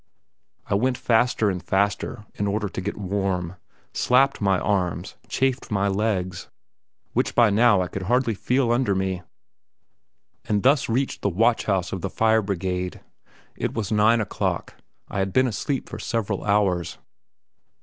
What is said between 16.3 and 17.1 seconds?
hours.